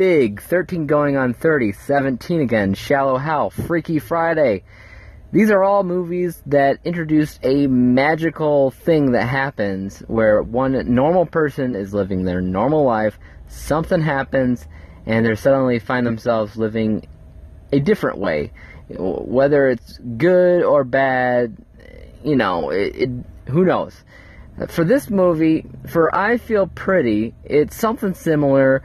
[0.00, 4.62] Big, 13 going on 30, 17 again, Shallow Hal, Freaky Friday.
[5.30, 11.76] These are all movies that introduce a magical thing that happens where one normal person
[11.76, 13.18] is living their normal life,
[13.48, 14.66] something happens,
[15.04, 17.06] and they suddenly find themselves living
[17.70, 18.52] a different way.
[18.88, 21.54] Whether it's good or bad,
[22.24, 23.10] you know, it, it,
[23.50, 24.02] who knows.
[24.68, 28.82] For this movie, for I Feel Pretty, it's something similar.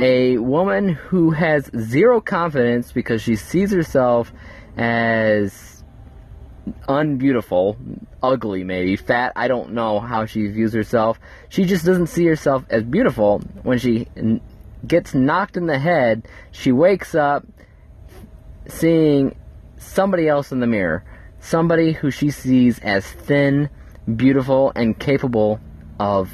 [0.00, 4.32] A woman who has zero confidence because she sees herself
[4.76, 5.82] as
[6.88, 7.76] unbeautiful,
[8.22, 11.18] ugly maybe, fat, I don't know how she views herself.
[11.48, 13.40] She just doesn't see herself as beautiful.
[13.64, 14.06] When she
[14.86, 17.44] gets knocked in the head, she wakes up
[18.68, 19.34] seeing
[19.78, 21.04] somebody else in the mirror.
[21.40, 23.68] Somebody who she sees as thin,
[24.14, 25.58] beautiful, and capable
[25.98, 26.30] of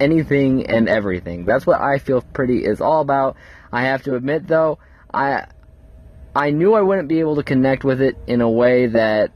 [0.00, 1.44] anything and everything.
[1.44, 3.36] That's what I feel pretty is all about.
[3.72, 4.78] I have to admit though,
[5.12, 5.46] I
[6.34, 9.32] I knew I wouldn't be able to connect with it in a way that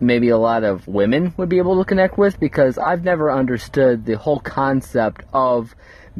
[0.00, 4.04] maybe a lot of women would be able to connect with because I've never understood
[4.04, 5.74] the whole concept of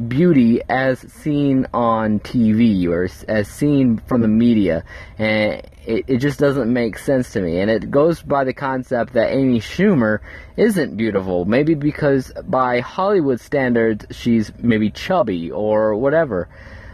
[0.07, 4.83] beauty as seen on TV or as seen from the media.
[5.17, 7.59] And it, it just doesn't make sense to me.
[7.59, 10.19] And it goes by the concept that Amy Schumer
[10.55, 11.45] isn't beautiful.
[11.45, 16.47] Maybe because by Hollywood standards, she's maybe chubby or whatever.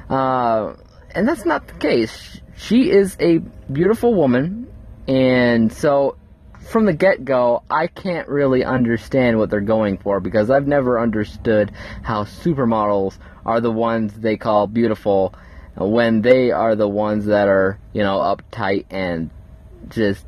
[0.09, 0.73] Uh,
[1.11, 2.41] and that's not the case.
[2.57, 3.39] She is a
[3.71, 4.71] beautiful woman.
[5.07, 6.17] And so
[6.65, 10.99] from the get go, I can't really understand what they're going for because I've never
[10.99, 15.33] understood how supermodels are the ones they call beautiful
[15.77, 19.29] when they are the ones that are, you know, uptight and
[19.89, 20.25] just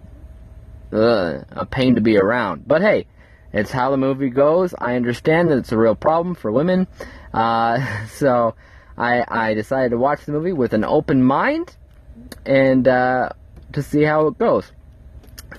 [0.91, 2.67] ugh, a pain to be around.
[2.67, 3.07] But hey,
[3.51, 4.75] it's how the movie goes.
[4.77, 6.87] I understand that it's a real problem for women.
[7.33, 8.55] Uh, so
[8.97, 11.75] I, I decided to watch the movie with an open mind
[12.45, 13.29] and uh,
[13.73, 14.71] to see how it goes.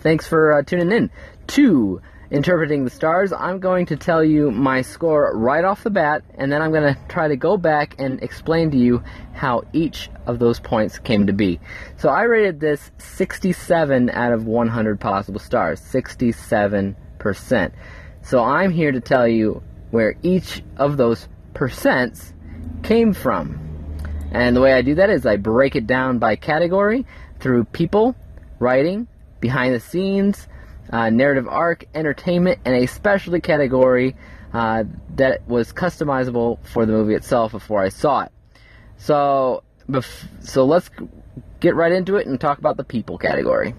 [0.00, 1.10] Thanks for uh, tuning in
[1.48, 2.00] to
[2.30, 3.32] Interpreting the Stars.
[3.32, 6.94] I'm going to tell you my score right off the bat, and then I'm going
[6.94, 11.26] to try to go back and explain to you how each of those points came
[11.26, 11.58] to be.
[11.96, 17.72] So I rated this 67 out of 100 possible stars, 67%.
[18.22, 22.34] So I'm here to tell you where each of those percents
[22.84, 23.58] came from.
[24.30, 27.04] And the way I do that is I break it down by category
[27.40, 28.14] through people,
[28.60, 29.08] writing,
[29.40, 30.48] behind the scenes,
[30.90, 34.16] uh, narrative arc, entertainment, and a specialty category
[34.52, 34.84] uh,
[35.16, 38.32] that was customizable for the movie itself before I saw it.
[38.96, 39.62] So,
[40.40, 40.90] so let's
[41.60, 43.74] get right into it and talk about the people category.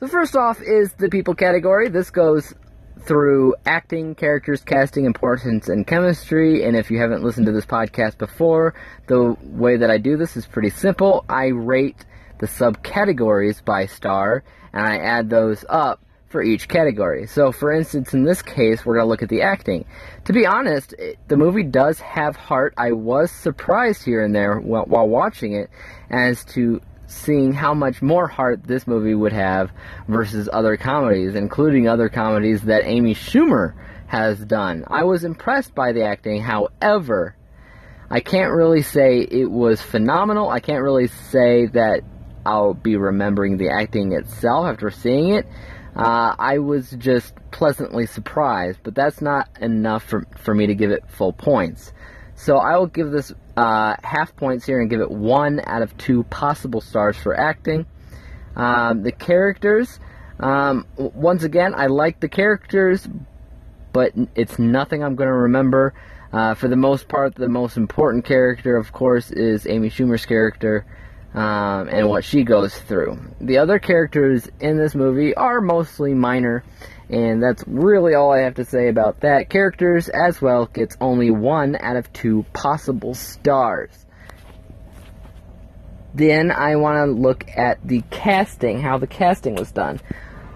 [0.00, 1.88] So first off is the people category.
[1.88, 2.54] This goes
[3.00, 6.64] through acting, characters, casting, importance, and chemistry.
[6.64, 8.74] And if you haven't listened to this podcast before,
[9.06, 11.24] the way that I do this is pretty simple.
[11.28, 12.04] I rate
[12.38, 17.26] the subcategories by star, and I add those up for each category.
[17.26, 19.86] So, for instance, in this case, we're going to look at the acting.
[20.26, 22.74] To be honest, it, the movie does have heart.
[22.76, 25.70] I was surprised here and there while, while watching it
[26.10, 29.70] as to seeing how much more heart this movie would have
[30.06, 33.72] versus other comedies, including other comedies that Amy Schumer
[34.06, 34.84] has done.
[34.86, 37.34] I was impressed by the acting, however,
[38.10, 40.48] I can't really say it was phenomenal.
[40.50, 42.02] I can't really say that
[42.48, 45.46] I'll be remembering the acting itself after seeing it.
[45.94, 50.90] Uh, I was just pleasantly surprised, but that's not enough for, for me to give
[50.90, 51.92] it full points.
[52.36, 55.94] So I will give this uh, half points here and give it one out of
[55.98, 57.84] two possible stars for acting.
[58.56, 60.00] Um, the characters,
[60.40, 63.06] um, once again, I like the characters,
[63.92, 65.92] but it's nothing I'm going to remember.
[66.32, 70.86] Uh, for the most part, the most important character, of course, is Amy Schumer's character
[71.38, 73.16] um, and what she goes through.
[73.40, 76.64] The other characters in this movie are mostly minor,
[77.08, 79.48] and that's really all I have to say about that.
[79.48, 83.90] Characters, as well, gets only one out of two possible stars.
[86.12, 90.00] Then I want to look at the casting, how the casting was done.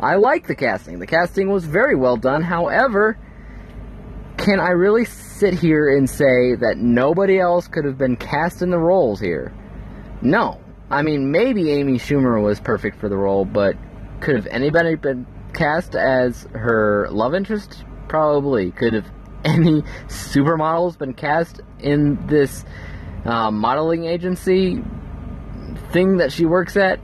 [0.00, 0.98] I like the casting.
[0.98, 2.42] The casting was very well done.
[2.42, 3.16] However,
[4.36, 8.70] can I really sit here and say that nobody else could have been cast in
[8.70, 9.54] the roles here?
[10.20, 10.61] No.
[10.92, 13.76] I mean, maybe Amy Schumer was perfect for the role, but
[14.20, 17.84] could have anybody been cast as her love interest?
[18.08, 18.70] Probably.
[18.72, 19.06] Could have
[19.44, 22.64] any supermodels been cast in this
[23.24, 24.82] uh, modeling agency
[25.92, 27.00] thing that she works at?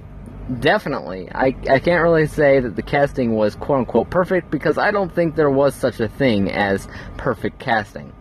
[0.61, 1.29] Definitely.
[1.35, 5.15] I, I can't really say that the casting was quote unquote perfect because I don't
[5.15, 6.87] think there was such a thing as
[7.17, 8.13] perfect casting.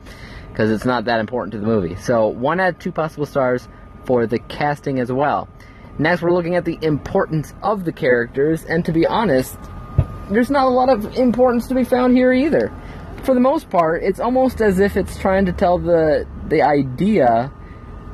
[0.50, 1.96] because it's not that important to the movie.
[1.96, 3.68] So one out of two possible stars
[4.06, 5.48] for the casting as well.
[6.00, 9.58] Next, we're looking at the importance of the characters, and to be honest,
[10.30, 12.72] there's not a lot of importance to be found here either.
[13.24, 17.52] For the most part, it's almost as if it's trying to tell the the idea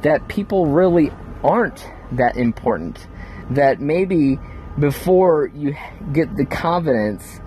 [0.01, 1.11] that people really
[1.43, 3.05] aren't that important.
[3.51, 4.39] That maybe
[4.79, 5.75] before you
[6.13, 7.41] get the confidence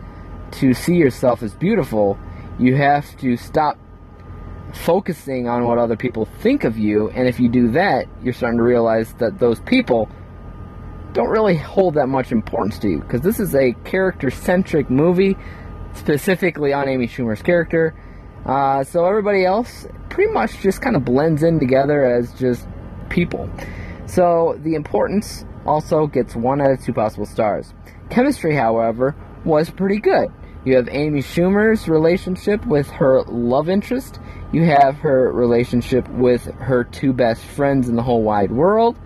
[0.52, 2.18] to see yourself as beautiful,
[2.58, 3.78] you have to stop
[4.74, 7.08] focusing on what other people think of you.
[7.10, 10.08] And if you do that, you're starting to realize that those people
[11.12, 13.00] don't really hold that much importance to you.
[13.00, 15.36] Because this is a character centric movie,
[15.94, 17.94] specifically on Amy Schumer's character.
[18.44, 22.66] Uh, so everybody else pretty much just kind of blends in together as just
[23.08, 23.50] people.
[24.06, 27.74] So the importance also gets one out of two possible stars.
[28.08, 30.28] Chemistry, however, was pretty good.
[30.64, 34.18] You have Amy Schumer's relationship with her love interest.
[34.52, 38.98] You have her relationship with her two best friends in the whole wide world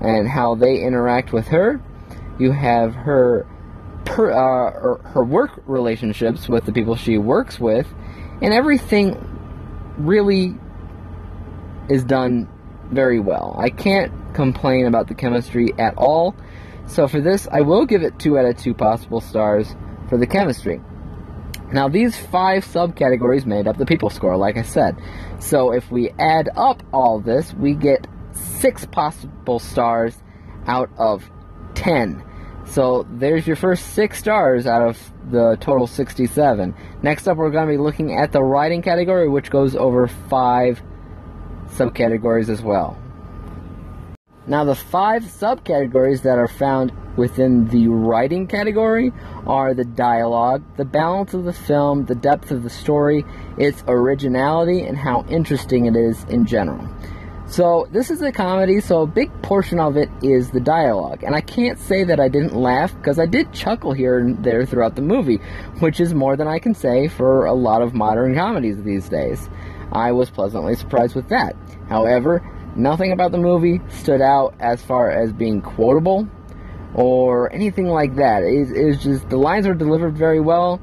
[0.00, 1.80] and how they interact with her.
[2.38, 3.46] You have her
[4.04, 7.86] per, uh, her work relationships with the people she works with,
[8.40, 9.16] and everything
[9.98, 10.54] really
[11.88, 12.48] is done
[12.90, 13.56] very well.
[13.58, 16.34] I can't complain about the chemistry at all.
[16.86, 19.74] So for this, I will give it 2 out of 2 possible stars
[20.08, 20.80] for the chemistry.
[21.72, 24.96] Now, these five subcategories made up the people score, like I said.
[25.38, 28.08] So if we add up all this, we get
[28.60, 30.16] 6 possible stars
[30.66, 31.28] out of
[31.74, 32.24] 10.
[32.66, 36.74] So there's your first 6 stars out of the total 67.
[37.02, 40.82] Next up, we're going to be looking at the writing category, which goes over 5
[41.68, 42.96] subcategories as well.
[44.46, 49.12] Now, the five subcategories that are found within the writing category
[49.46, 53.24] are the dialogue, the balance of the film, the depth of the story,
[53.58, 56.88] its originality, and how interesting it is in general.
[57.50, 61.24] So, this is a comedy, so a big portion of it is the dialogue.
[61.24, 64.64] And I can't say that I didn't laugh because I did chuckle here and there
[64.64, 65.40] throughout the movie,
[65.80, 69.50] which is more than I can say for a lot of modern comedies these days.
[69.92, 71.56] I was pleasantly surprised with that.
[71.88, 72.40] However,
[72.76, 76.28] Nothing about the movie stood out as far as being quotable
[76.94, 78.44] or anything like that.
[78.44, 80.80] It, was just the lines were delivered very well,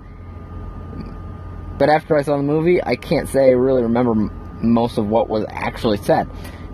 [1.77, 4.13] but after I saw the movie, I can't say I really remember
[4.61, 6.27] most of what was actually said.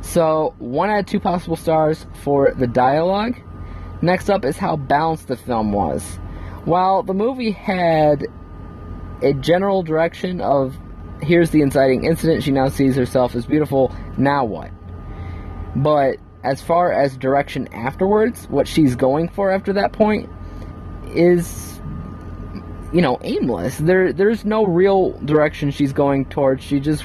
[0.04, 3.36] So, one out of two possible stars for the dialogue.
[4.02, 6.20] Next up is how balanced the film was.
[6.66, 8.28] While the movie had
[9.22, 10.78] a general direction of
[11.22, 14.72] here's the inciting incident, she now sees herself as beautiful, now what?
[15.76, 20.30] But as far as direction afterwards, what she's going for after that point
[21.16, 21.80] is
[22.94, 23.80] you know, aimless.
[23.80, 26.64] There there's no real direction she's going towards.
[26.64, 27.04] She just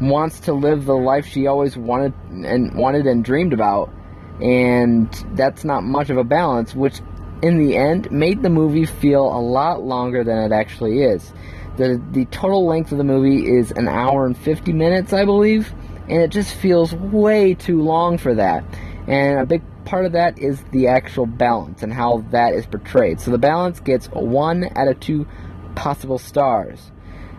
[0.00, 3.92] wants to live the life she always wanted and wanted and dreamed about.
[4.40, 7.00] And that's not much of a balance, which
[7.42, 11.32] in the end made the movie feel a lot longer than it actually is.
[11.76, 15.72] The the total length of the movie is an hour and 50 minutes, I believe
[16.08, 18.64] and it just feels way too long for that.
[19.06, 23.20] And a big part of that is the actual balance and how that is portrayed.
[23.20, 25.26] So the balance gets one out of two
[25.74, 26.90] possible stars.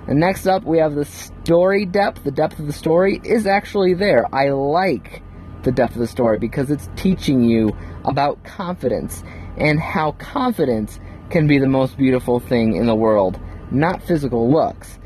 [0.07, 2.23] And next up, we have the story depth.
[2.23, 4.25] The depth of the story is actually there.
[4.33, 5.23] I like
[5.63, 7.75] the depth of the story because it's teaching you
[8.05, 9.23] about confidence
[9.57, 10.99] and how confidence
[11.29, 13.39] can be the most beautiful thing in the world,
[13.71, 14.99] not physical looks.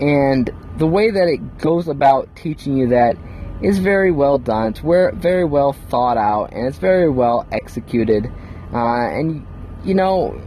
[0.00, 3.16] And the way that it goes about teaching you that
[3.60, 4.68] is very well done.
[4.68, 8.26] It's very well thought out, and it's very well executed.
[8.72, 9.46] Uh, and
[9.84, 10.40] you know,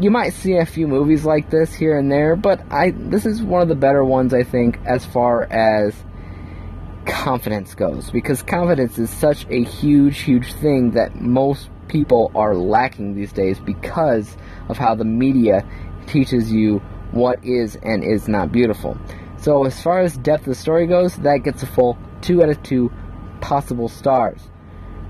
[0.00, 3.42] you might see a few movies like this here and there, but I this is
[3.42, 5.94] one of the better ones I think as far as
[7.04, 13.14] confidence goes because confidence is such a huge huge thing that most people are lacking
[13.14, 14.36] these days because
[14.68, 15.66] of how the media
[16.06, 16.78] teaches you
[17.10, 18.96] what is and is not beautiful.
[19.38, 22.48] So as far as depth of the story goes, that gets a full two out
[22.48, 22.90] of two
[23.40, 24.40] possible stars.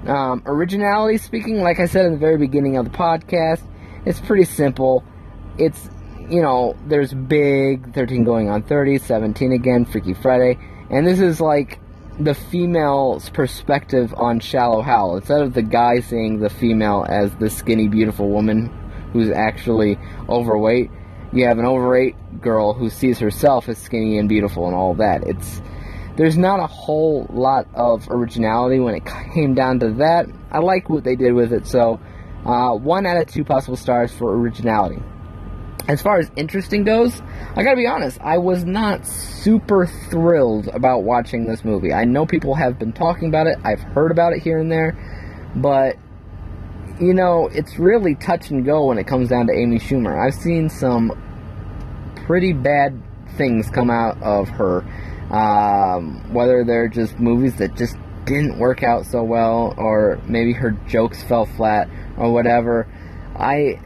[0.07, 3.63] Um, originality speaking, like I said in the very beginning of the podcast,
[4.05, 5.05] it's pretty simple.
[5.59, 5.89] It's
[6.29, 10.59] you know, there's big 13 going on 30, 17 again, Freaky Friday,
[10.91, 11.79] and this is like
[12.19, 15.17] the female's perspective on Shallow Hal.
[15.17, 18.69] Instead of the guy seeing the female as the skinny, beautiful woman
[19.13, 20.91] who's actually overweight,
[21.33, 25.25] you have an overweight girl who sees herself as skinny and beautiful and all that.
[25.25, 25.61] It's
[26.17, 29.05] there's not a whole lot of originality when it
[29.35, 30.27] came down to that.
[30.51, 32.01] I like what they did with it, so
[32.45, 35.03] uh, one out of two possible stars for originality.
[35.89, 37.21] As far as interesting goes,
[37.57, 41.93] I gotta be honest, I was not super thrilled about watching this movie.
[41.93, 44.97] I know people have been talking about it, I've heard about it here and there,
[45.57, 45.97] but
[47.01, 50.25] you know, it's really touch and go when it comes down to Amy Schumer.
[50.25, 51.11] I've seen some
[52.27, 53.01] pretty bad
[53.37, 54.85] things come out of her,
[55.31, 57.97] um, whether they're just movies that just
[58.35, 62.87] didn't work out so well, or maybe her jokes fell flat, or whatever.
[63.37, 63.81] I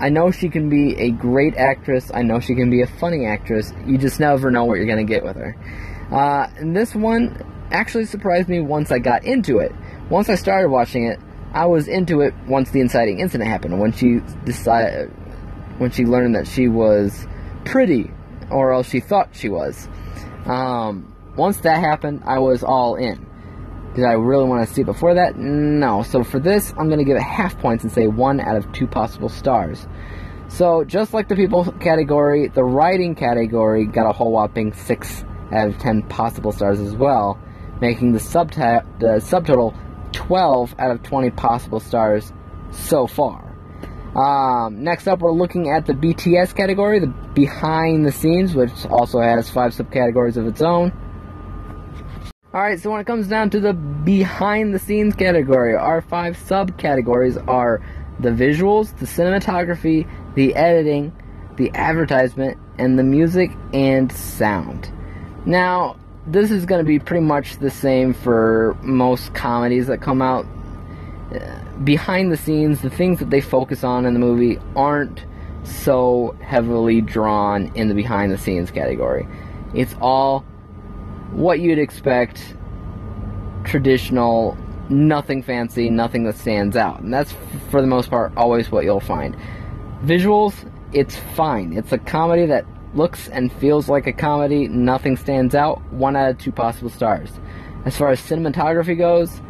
[0.00, 2.10] I know she can be a great actress.
[2.14, 3.72] I know she can be a funny actress.
[3.86, 5.56] You just never know what you're going to get with her.
[6.12, 9.72] Uh, and this one actually surprised me once I got into it.
[10.08, 11.18] Once I started watching it,
[11.52, 13.80] I was into it once the inciting incident happened.
[13.80, 15.08] When she decided,
[15.78, 17.26] when she learned that she was
[17.64, 18.10] pretty,
[18.50, 19.88] or else she thought she was.
[20.46, 23.26] Um, once that happened, I was all in.
[23.94, 25.36] Did I really want to see before that?
[25.36, 26.02] No.
[26.02, 28.70] So for this, I'm going to give it half points and say one out of
[28.72, 29.86] two possible stars.
[30.48, 35.68] So just like the people category, the writing category got a whole whopping six out
[35.68, 37.38] of ten possible stars as well,
[37.80, 39.76] making the, subta- the subtotal
[40.12, 42.32] 12 out of 20 possible stars
[42.70, 43.44] so far.
[44.14, 49.20] Um, next up, we're looking at the BTS category, the behind the scenes, which also
[49.20, 50.92] has five subcategories of its own.
[52.54, 57.46] Alright, so when it comes down to the behind the scenes category, our five subcategories
[57.46, 57.82] are
[58.20, 61.12] the visuals, the cinematography, the editing,
[61.56, 64.90] the advertisement, and the music and sound.
[65.44, 70.22] Now, this is going to be pretty much the same for most comedies that come
[70.22, 70.46] out.
[71.30, 75.22] Uh, behind the scenes, the things that they focus on in the movie aren't
[75.64, 79.28] so heavily drawn in the behind the scenes category.
[79.74, 80.46] It's all
[81.32, 82.56] what you'd expect
[83.64, 84.56] traditional,
[84.88, 87.00] nothing fancy, nothing that stands out.
[87.00, 87.34] And that's,
[87.70, 89.36] for the most part, always what you'll find.
[90.04, 90.54] Visuals,
[90.92, 91.72] it's fine.
[91.72, 95.82] It's a comedy that looks and feels like a comedy, nothing stands out.
[95.92, 97.30] One out of two possible stars.
[97.84, 99.40] As far as cinematography goes,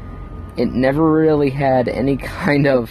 [0.56, 2.90] it never really had any kind of,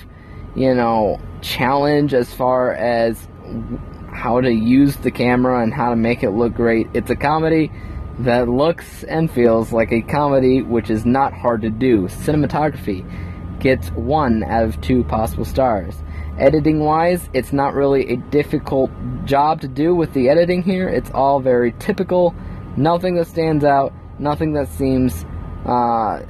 [0.56, 3.28] you know, challenge as far as
[4.12, 6.88] how to use the camera and how to make it look great.
[6.94, 7.72] It's a comedy
[8.20, 12.04] that looks and feels like a comedy, which is not hard to do.
[12.08, 13.06] Cinematography
[13.60, 15.96] gets one out of two possible stars.
[16.40, 18.92] Editing wise, it's not really a difficult
[19.26, 20.88] job to do with the editing here.
[20.88, 22.36] It's all very typical.
[22.76, 25.26] Nothing that stands out, nothing that seems
[25.66, 26.22] uh,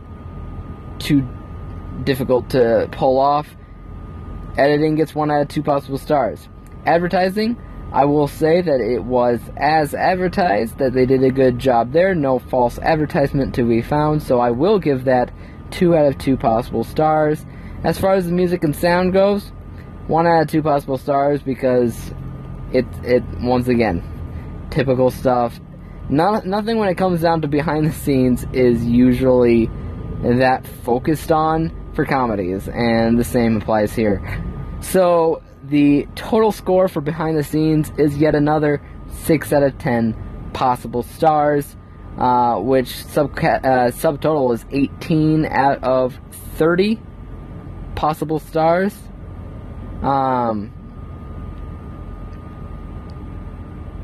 [0.99, 1.27] too
[2.03, 3.47] difficult to pull off.
[4.57, 6.47] Editing gets one out of two possible stars.
[6.85, 7.57] Advertising,
[7.91, 12.13] I will say that it was as advertised, that they did a good job there.
[12.13, 15.31] No false advertisement to be found, so I will give that
[15.71, 17.45] 2 out of 2 possible stars.
[17.83, 19.51] As far as the music and sound goes,
[20.07, 22.13] 1 out of 2 possible stars because
[22.73, 24.03] it, it once again,
[24.69, 25.59] typical stuff.
[26.09, 29.69] Not, nothing when it comes down to behind the scenes is usually
[30.23, 34.21] that focused on for comedies, and the same applies here.
[34.81, 38.81] So, the total score for behind the scenes is yet another
[39.23, 40.15] 6 out of 10
[40.53, 41.75] possible stars,
[42.17, 46.17] uh, which sub uh, subtotal is 18 out of
[46.55, 46.99] 30
[47.95, 48.95] possible stars.
[50.01, 50.73] Um,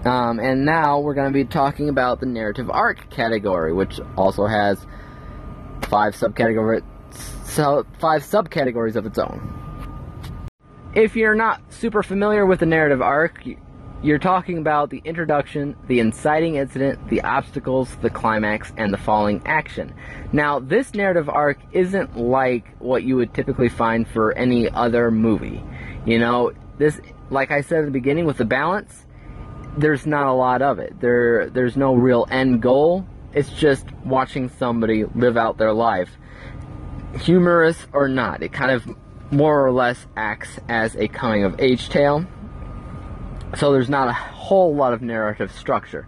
[0.03, 4.47] um, and now we're going to be talking about the narrative arc category, which also
[4.47, 4.85] has
[5.83, 6.83] five subcategories,
[7.45, 9.62] so five subcategories of its own.
[10.95, 13.43] If you're not super familiar with the narrative arc,
[14.03, 19.41] you're talking about the introduction, the inciting incident, the obstacles, the climax, and the falling
[19.43, 19.95] action.
[20.31, 25.63] Now, this narrative arc isn't like what you would typically find for any other movie.
[26.05, 29.07] You know, this, like I said in the beginning, with the balance,
[29.75, 30.99] there's not a lot of it.
[30.99, 33.07] There, there's no real end goal.
[33.33, 36.11] It's just watching somebody live out their life.
[37.21, 38.95] Humorous or not, it kind of
[39.33, 42.25] more or less acts as a coming of age tale.
[43.57, 46.07] So there's not a whole lot of narrative structure.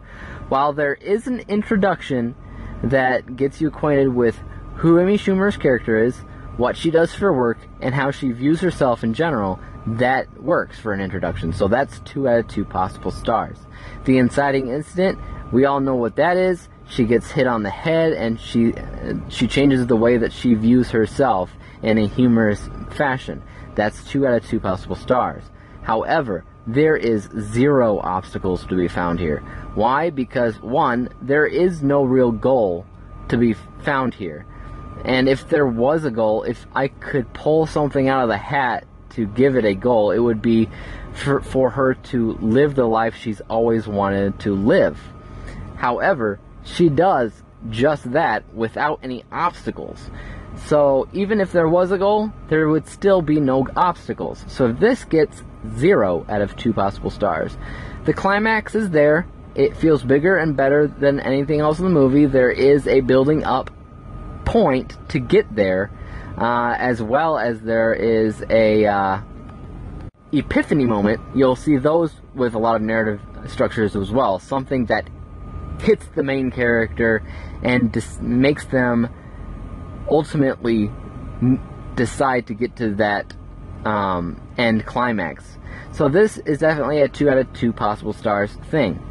[0.49, 2.35] While there is an introduction
[2.83, 4.39] that gets you acquainted with
[4.75, 6.15] who Amy Schumer's character is,
[6.57, 10.93] what she does for work, and how she views herself in general, that works for
[10.93, 11.53] an introduction.
[11.53, 13.57] So that's two out of two possible stars.
[14.05, 15.19] The inciting incident,
[15.51, 16.69] we all know what that is.
[16.87, 20.53] She gets hit on the head, and she uh, she changes the way that she
[20.53, 21.49] views herself
[21.85, 23.43] in a humorous fashion.
[23.75, 25.43] That's two out of two possible stars.
[25.83, 29.39] However, there is zero obstacles to be found here.
[29.75, 30.09] Why?
[30.09, 32.87] Because one, there is no real goal
[33.29, 34.47] to be found here.
[35.05, 38.85] And if there was a goal, if I could pull something out of the hat
[39.11, 40.67] to give it a goal, it would be
[41.13, 44.99] for, for her to live the life she's always wanted to live.
[45.75, 50.09] However, she does just that without any obstacles.
[50.57, 54.43] So even if there was a goal, there would still be no obstacles.
[54.47, 55.43] So this gets
[55.77, 57.57] zero out of two possible stars.
[58.05, 59.27] The climax is there.
[59.55, 62.25] It feels bigger and better than anything else in the movie.
[62.25, 63.71] There is a building up
[64.43, 65.91] point to get there,
[66.37, 69.21] uh, as well as there is a uh,
[70.31, 71.21] epiphany moment.
[71.33, 74.39] You'll see those with a lot of narrative structures as well.
[74.39, 75.09] Something that
[75.79, 77.23] hits the main character
[77.63, 79.09] and dis- makes them
[80.09, 80.91] ultimately
[81.95, 83.33] decide to get to that
[83.85, 85.57] um, end climax.
[85.91, 89.01] So this is definitely a two out of two possible stars thing.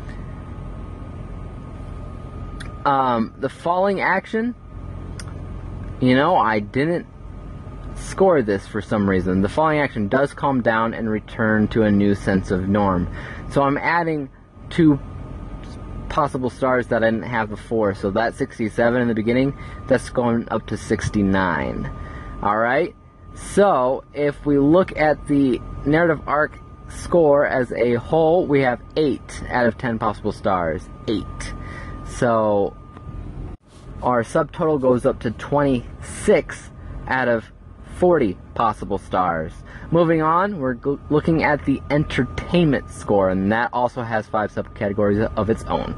[2.85, 4.55] Um, the falling action,
[6.01, 7.07] you know, I didn't
[7.97, 9.41] score this for some reason.
[9.41, 13.09] The falling action does calm down and return to a new sense of norm.
[13.51, 14.29] So I'm adding
[14.69, 14.99] two
[16.15, 17.93] possible stars that I didn't have before.
[17.93, 21.91] So that 67 in the beginning, that's going up to 69.
[22.41, 22.95] Alright?
[23.35, 26.57] So if we look at the narrative arc
[26.89, 30.89] score as a whole, we have 8 out of 10 possible stars.
[31.09, 31.27] 8.
[32.07, 32.77] So
[34.01, 36.71] our subtotal goes up to 26
[37.09, 37.51] out of
[37.97, 39.53] 40 possible stars.
[39.91, 40.77] Moving on, we're
[41.11, 45.95] looking at the entertainment score, and that also has five subcategories of its own.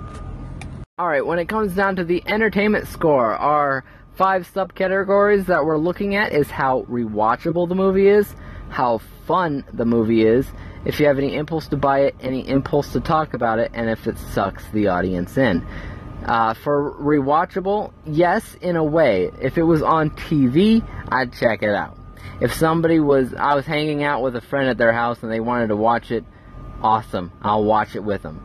[0.99, 3.85] Alright, when it comes down to the entertainment score, our
[4.15, 8.35] five subcategories that we're looking at is how rewatchable the movie is,
[8.71, 10.47] how fun the movie is,
[10.87, 13.91] if you have any impulse to buy it, any impulse to talk about it, and
[13.91, 15.67] if it sucks the audience in.
[16.27, 19.31] Uh, for rewatchable, yes, in a way.
[19.41, 21.97] If it was on TV, I'd check it out.
[22.41, 25.39] If somebody was, I was hanging out with a friend at their house and they
[25.39, 26.25] wanted to watch it,
[26.83, 27.31] awesome.
[27.41, 28.45] I'll watch it with them.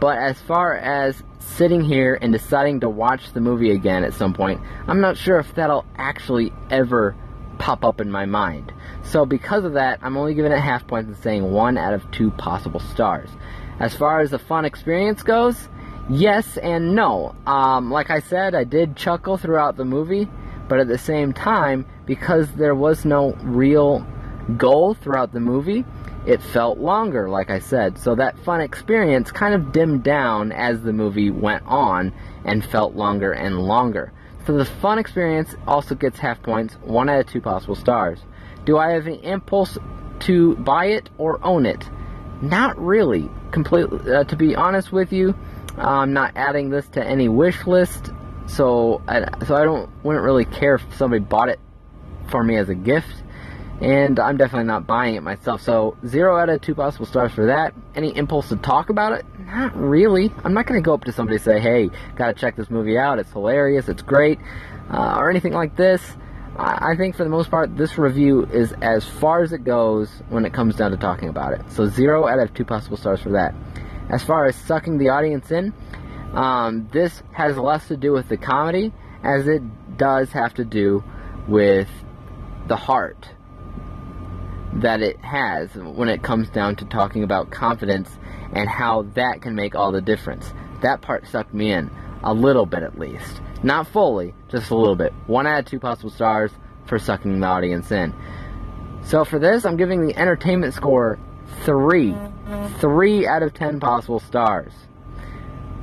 [0.00, 4.34] But as far as sitting here and deciding to watch the movie again at some
[4.34, 7.14] point, I'm not sure if that'll actually ever
[7.58, 8.72] pop up in my mind.
[9.04, 12.10] So because of that, I'm only giving it half points and saying one out of
[12.10, 13.30] two possible stars.
[13.78, 15.68] As far as the fun experience goes,
[16.10, 17.34] yes and no.
[17.46, 20.28] Um, like I said, I did chuckle throughout the movie,
[20.68, 24.06] but at the same time, because there was no real
[24.56, 25.84] goal throughout the movie,
[26.26, 27.98] it felt longer, like I said.
[27.98, 32.12] So that fun experience kind of dimmed down as the movie went on
[32.44, 34.12] and felt longer and longer.
[34.46, 38.20] So the fun experience also gets half points, one out of two possible stars.
[38.64, 39.78] Do I have any impulse
[40.20, 41.88] to buy it or own it?
[42.42, 43.30] Not really.
[43.50, 44.12] Completely.
[44.12, 45.34] Uh, to be honest with you,
[45.80, 48.10] I'm not adding this to any wish list,
[48.46, 51.58] so I, so I don't wouldn't really care if somebody bought it
[52.30, 53.22] for me as a gift,
[53.80, 55.62] and I'm definitely not buying it myself.
[55.62, 57.74] So zero out of two possible stars for that.
[57.94, 59.24] Any impulse to talk about it?
[59.38, 60.30] Not really.
[60.44, 62.98] I'm not going to go up to somebody and say, "Hey, gotta check this movie
[62.98, 63.18] out.
[63.18, 63.88] It's hilarious.
[63.88, 64.38] It's great,"
[64.92, 66.02] uh, or anything like this.
[66.56, 70.44] I think for the most part, this review is as far as it goes when
[70.44, 71.62] it comes down to talking about it.
[71.70, 73.54] So zero out of two possible stars for that.
[74.10, 75.72] As far as sucking the audience in,
[76.34, 78.92] um, this has less to do with the comedy
[79.22, 79.62] as it
[79.96, 81.02] does have to do
[81.48, 81.88] with
[82.66, 83.28] the heart
[84.74, 88.08] that it has when it comes down to talking about confidence
[88.52, 90.52] and how that can make all the difference.
[90.82, 91.90] That part sucked me in,
[92.22, 93.40] a little bit at least.
[93.62, 95.12] Not fully, just a little bit.
[95.26, 96.50] One out of two possible stars
[96.86, 98.14] for sucking the audience in.
[99.04, 101.18] So for this, I'm giving the entertainment score
[101.64, 102.14] three.
[102.80, 104.72] Three out of ten possible stars.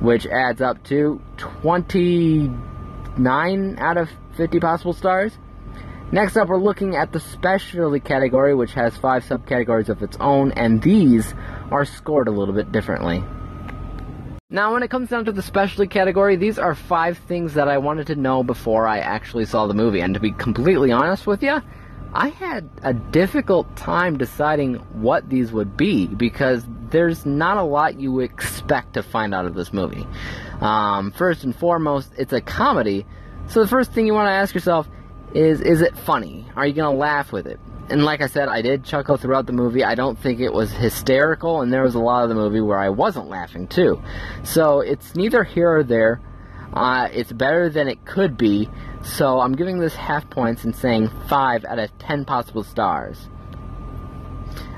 [0.00, 5.36] Which adds up to 29 out of 50 possible stars.
[6.10, 10.52] Next up, we're looking at the specialty category, which has five subcategories of its own,
[10.52, 11.34] and these
[11.70, 13.22] are scored a little bit differently.
[14.50, 17.76] Now, when it comes down to the specialty category, these are five things that I
[17.76, 20.00] wanted to know before I actually saw the movie.
[20.00, 21.60] And to be completely honest with you,
[22.14, 28.00] I had a difficult time deciding what these would be because there's not a lot
[28.00, 30.06] you expect to find out of this movie.
[30.60, 33.06] Um, first and foremost, it's a comedy,
[33.48, 34.88] so the first thing you want to ask yourself
[35.34, 36.46] is is it funny?
[36.56, 37.60] Are you going to laugh with it?
[37.90, 39.82] And like I said, I did chuckle throughout the movie.
[39.82, 42.78] I don't think it was hysterical, and there was a lot of the movie where
[42.78, 44.02] I wasn't laughing too.
[44.44, 46.20] So it's neither here or there.
[46.72, 48.68] Uh, it's better than it could be,
[49.02, 53.28] so I'm giving this half points and saying 5 out of 10 possible stars.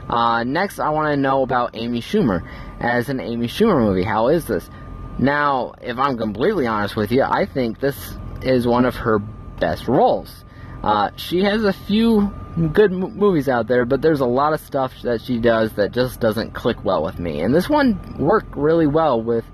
[0.09, 2.47] Uh, next, I want to know about Amy Schumer
[2.81, 4.03] as an Amy Schumer movie.
[4.03, 4.69] How is this?
[5.19, 9.87] Now, if I'm completely honest with you, I think this is one of her best
[9.87, 10.45] roles.
[10.83, 12.33] Uh, she has a few
[12.73, 16.21] good movies out there, but there's a lot of stuff that she does that just
[16.21, 17.41] doesn't click well with me.
[17.41, 19.45] And this one worked really well with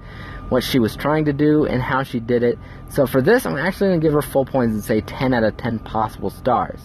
[0.49, 2.59] what she was trying to do and how she did it.
[2.89, 5.43] So for this, I'm actually going to give her full points and say 10 out
[5.43, 6.81] of 10 possible stars.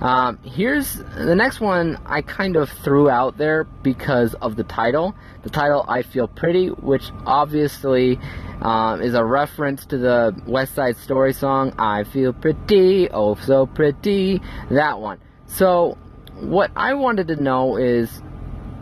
[0.00, 5.14] Um, here's the next one I kind of threw out there because of the title.
[5.42, 8.18] The title, I Feel Pretty, which obviously
[8.62, 13.66] um, is a reference to the West Side Story song, I Feel Pretty, Oh So
[13.66, 14.40] Pretty,
[14.70, 15.18] that one.
[15.46, 15.98] So,
[16.34, 18.22] what I wanted to know is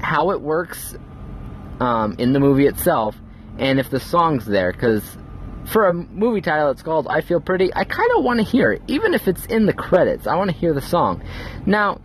[0.00, 0.94] how it works
[1.80, 3.16] um, in the movie itself
[3.58, 5.02] and if the song's there, because
[5.66, 8.72] for a movie title it's called I Feel Pretty, I kind of want to hear
[8.72, 10.26] it, even if it's in the credits.
[10.26, 11.22] I want to hear the song.
[11.66, 12.00] Now,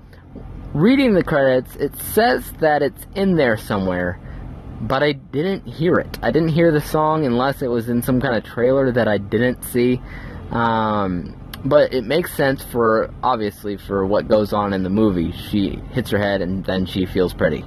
[0.74, 4.20] reading the credits, it says that it's in there somewhere,
[4.82, 6.20] but I didn't hear it.
[6.22, 9.18] I didn't hear the song unless it was in some kind of trailer that I
[9.18, 10.02] didn't see.
[10.52, 15.32] Um, but it makes sense for obviously for what goes on in the movie.
[15.32, 17.64] She hits her head and then she feels pretty.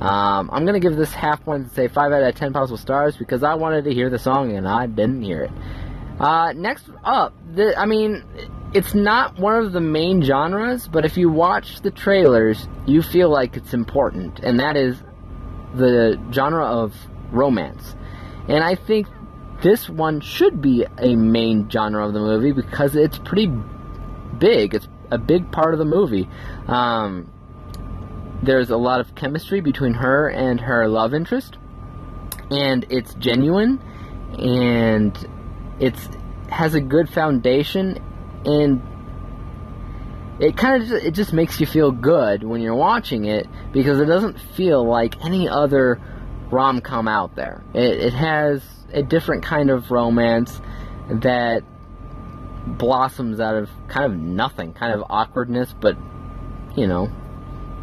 [0.00, 3.16] Um, I'm gonna give this half point and say five out of ten possible stars
[3.16, 5.50] because I wanted to hear the song and I didn't hear it.
[6.20, 8.24] Uh, next up, the, I mean,
[8.72, 13.28] it's not one of the main genres, but if you watch the trailers, you feel
[13.30, 14.96] like it's important, and that is
[15.74, 16.94] the genre of
[17.30, 17.94] romance.
[18.48, 19.08] And I think
[19.62, 23.50] this one should be a main genre of the movie because it's pretty
[24.38, 24.74] big.
[24.74, 26.28] It's a big part of the movie.
[26.66, 27.32] Um,
[28.42, 31.56] there's a lot of chemistry between her and her love interest,
[32.50, 33.80] and it's genuine,
[34.38, 35.16] and
[35.80, 36.08] it's
[36.50, 37.98] has a good foundation,
[38.44, 38.82] and
[40.38, 44.06] it kind of it just makes you feel good when you're watching it because it
[44.06, 46.00] doesn't feel like any other
[46.50, 47.62] rom com out there.
[47.74, 50.60] It, it has a different kind of romance
[51.08, 51.62] that
[52.66, 55.96] blossoms out of kind of nothing, kind of awkwardness, but
[56.76, 57.10] you know,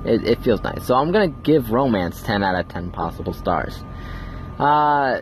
[0.05, 0.85] it, it feels nice.
[0.85, 3.83] So I'm gonna give Romance 10 out of 10 possible stars.
[4.59, 5.21] Uh,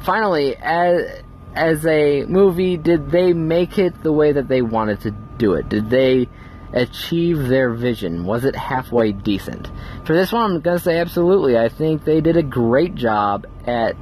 [0.00, 1.22] finally, as
[1.54, 5.68] as a movie, did they make it the way that they wanted to do it?
[5.68, 6.28] Did they
[6.72, 8.24] achieve their vision?
[8.24, 9.68] Was it halfway decent?
[10.04, 11.58] For this one, I'm gonna say absolutely.
[11.58, 13.96] I think they did a great job at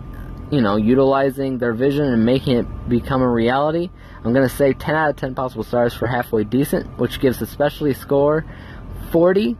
[0.51, 3.91] you know, utilizing their vision and making it become a reality.
[4.25, 7.41] I'm going to say 10 out of 10 possible stars for halfway decent, which gives
[7.43, 8.45] a specialty score
[9.13, 9.57] 40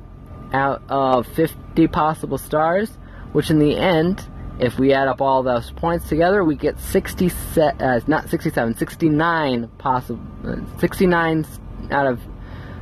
[0.53, 2.91] out of 50 possible stars,
[3.33, 4.27] which in the end,
[4.59, 7.31] if we add up all those points together, we get 60
[7.61, 11.47] uh, not 67, 69 possible, uh, 69
[11.91, 12.21] out of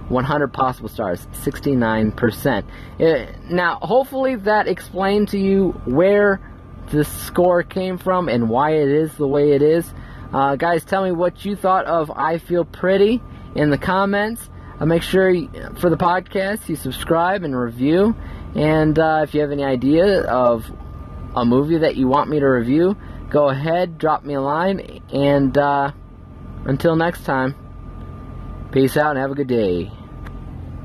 [0.09, 2.65] 100 possible stars, 69%.
[2.99, 6.41] Uh, now, hopefully that explained to you where
[6.91, 9.93] the score came from and why it is the way it is.
[10.33, 13.21] Uh, guys, tell me what you thought of I Feel Pretty
[13.55, 14.49] in the comments.
[14.79, 18.15] Uh, make sure you, for the podcast you subscribe and review.
[18.55, 20.65] And uh, if you have any idea of
[21.35, 22.97] a movie that you want me to review,
[23.31, 25.03] go ahead, drop me a line.
[25.13, 25.93] And uh,
[26.65, 27.55] until next time,
[28.73, 29.93] peace out and have a good day.